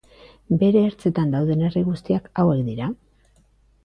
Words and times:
Bere 0.61 0.79
ertzetan 0.85 1.35
dauden 1.35 1.61
herri 1.67 1.83
guztiak 1.89 2.31
hauek 2.45 2.65
dira. 2.71 2.89